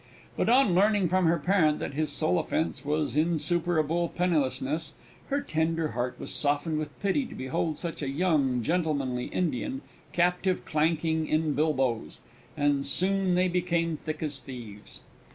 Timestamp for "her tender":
5.27-5.89